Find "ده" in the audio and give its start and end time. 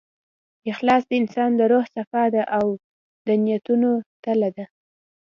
2.33-2.43, 4.57-4.65